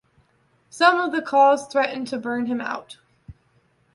Some 0.71 0.99
of 0.99 1.11
the 1.11 1.21
calls 1.21 1.67
threatened 1.67 2.07
to 2.07 2.17
burn 2.17 2.47
him 2.47 2.59
out. 2.59 2.97